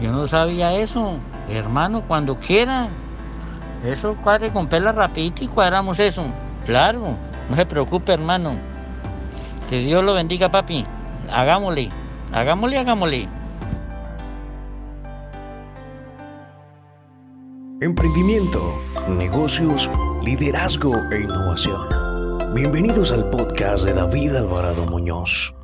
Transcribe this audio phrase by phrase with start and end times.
[0.00, 1.18] Yo no sabía eso.
[1.48, 2.88] Hermano, cuando quiera.
[3.84, 6.24] Eso cuadre con pela rapidito y cuadramos eso.
[6.66, 7.16] Claro,
[7.48, 8.52] no se preocupe, hermano.
[9.68, 10.84] Que Dios lo bendiga, papi.
[11.30, 11.90] Hagámosle,
[12.32, 13.28] hagámosle, hagámosle.
[17.80, 18.74] Emprendimiento,
[19.08, 19.88] negocios,
[20.22, 21.80] liderazgo e innovación.
[22.54, 25.54] Bienvenidos al podcast de David Alvarado Muñoz.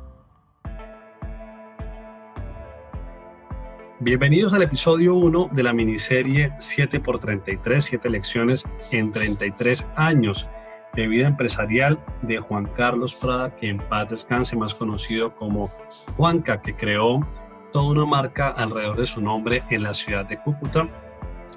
[3.99, 10.47] Bienvenidos al episodio 1 de la miniserie 7x33, 7 lecciones en 33 años
[10.93, 15.71] de vida empresarial de Juan Carlos Prada, que en paz descanse, más conocido como
[16.15, 17.27] Juanca, que creó
[17.73, 20.87] toda una marca alrededor de su nombre en la ciudad de Cúcuta.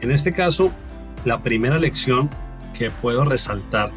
[0.00, 0.70] En este caso,
[1.24, 2.28] la primera lección
[2.74, 3.90] que puedo resaltar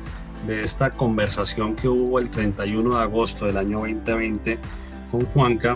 [0.48, 4.58] de esta conversación que hubo el 31 de agosto del año 2020
[5.12, 5.76] con Juanca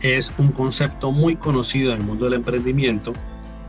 [0.00, 3.12] es un concepto muy conocido en el mundo del emprendimiento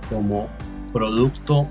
[0.10, 0.48] como
[0.96, 1.68] producto.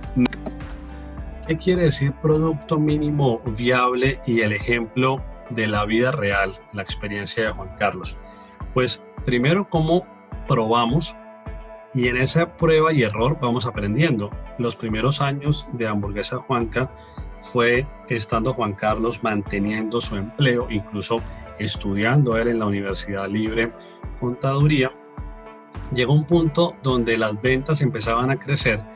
[1.47, 7.45] ¿Qué quiere decir producto mínimo viable y el ejemplo de la vida real, la experiencia
[7.45, 8.19] de Juan Carlos?
[8.75, 10.07] Pues primero, cómo
[10.47, 11.17] probamos
[11.95, 14.29] y en esa prueba y error vamos aprendiendo.
[14.59, 16.91] Los primeros años de Hamburguesa Juanca
[17.41, 21.17] fue estando Juan Carlos manteniendo su empleo, incluso
[21.59, 23.73] estudiando él en la Universidad Libre
[24.21, 24.93] Contaduría.
[25.95, 28.94] Llegó un punto donde las ventas empezaban a crecer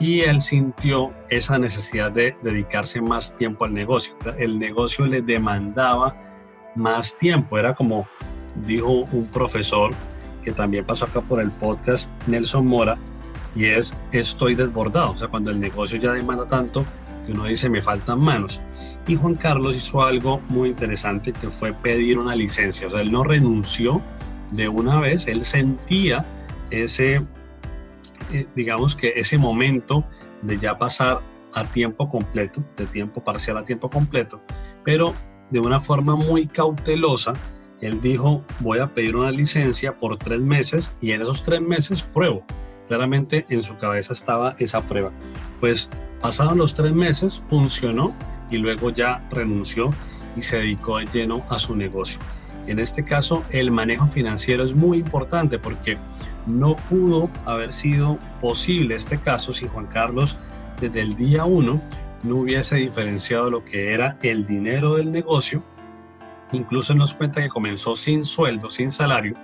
[0.00, 4.14] y él sintió esa necesidad de dedicarse más tiempo al negocio.
[4.38, 6.16] El negocio le demandaba
[6.74, 7.58] más tiempo.
[7.58, 8.08] Era como
[8.66, 9.90] dijo un profesor
[10.42, 12.96] que también pasó acá por el podcast, Nelson Mora,
[13.54, 15.12] y es estoy desbordado.
[15.12, 16.82] O sea, cuando el negocio ya demanda tanto
[17.26, 18.58] que uno dice me faltan manos.
[19.06, 22.86] Y Juan Carlos hizo algo muy interesante que fue pedir una licencia.
[22.86, 24.00] O sea, él no renunció
[24.52, 26.24] de una vez, él sentía
[26.70, 27.20] ese
[28.32, 30.04] eh, digamos que ese momento
[30.42, 31.20] de ya pasar
[31.54, 34.40] a tiempo completo, de tiempo parcial a tiempo completo,
[34.84, 35.14] pero
[35.50, 37.32] de una forma muy cautelosa,
[37.80, 42.02] él dijo, voy a pedir una licencia por tres meses y en esos tres meses
[42.02, 42.44] pruebo.
[42.88, 45.10] Claramente en su cabeza estaba esa prueba.
[45.60, 45.88] Pues
[46.20, 48.14] pasaron los tres meses, funcionó
[48.50, 49.90] y luego ya renunció
[50.36, 52.20] y se dedicó de lleno a su negocio.
[52.66, 55.98] En este caso, el manejo financiero es muy importante porque
[56.46, 60.38] no pudo haber sido posible este caso si Juan Carlos
[60.80, 61.80] desde el día uno
[62.22, 65.62] no hubiese diferenciado lo que era el dinero del negocio.
[66.52, 69.34] Incluso nos cuenta que comenzó sin sueldo, sin salario,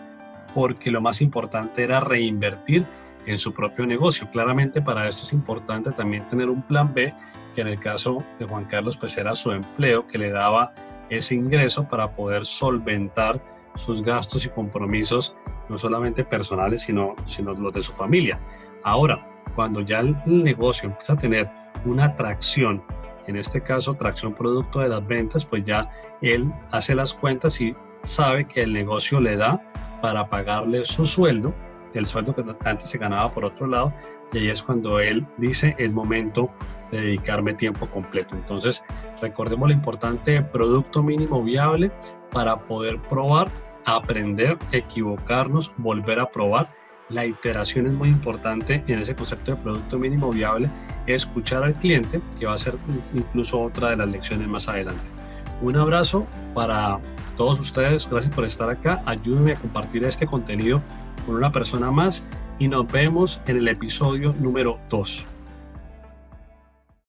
[0.55, 2.85] porque lo más importante era reinvertir
[3.27, 4.29] en su propio negocio.
[4.31, 7.15] Claramente para esto es importante también tener un plan B,
[7.55, 10.75] que en el caso de Juan Carlos pues era su empleo que le daba
[11.11, 13.41] ese ingreso para poder solventar
[13.75, 15.37] sus gastos y compromisos,
[15.69, 18.39] no solamente personales, sino, sino los de su familia.
[18.83, 21.51] Ahora, cuando ya el negocio empieza a tener
[21.85, 22.83] una tracción,
[23.27, 25.91] en este caso tracción producto de las ventas, pues ya
[26.23, 29.61] él hace las cuentas y sabe que el negocio le da
[30.01, 31.53] para pagarle su sueldo,
[31.95, 33.93] el sueldo que antes se ganaba por otro lado,
[34.33, 36.51] y ahí es cuando él dice es momento
[36.91, 38.35] de dedicarme tiempo completo.
[38.35, 38.83] Entonces,
[39.21, 41.91] recordemos lo importante producto mínimo viable
[42.33, 43.49] para poder probar,
[43.85, 46.71] aprender, equivocarnos, volver a probar.
[47.09, 50.69] La iteración es muy importante en ese concepto de producto mínimo viable,
[51.07, 52.75] escuchar al cliente, que va a ser
[53.15, 55.05] incluso otra de las lecciones más adelante.
[55.63, 56.99] Un abrazo para
[57.37, 60.83] todos ustedes, gracias por estar acá, ayúdenme a compartir este contenido
[61.25, 62.27] con una persona más
[62.59, 65.36] y nos vemos en el episodio número 2.